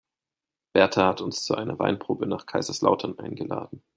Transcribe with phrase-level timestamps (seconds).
[0.73, 3.83] Berta hat uns zu einer Weinprobe nach Kaiserslautern eingeladen.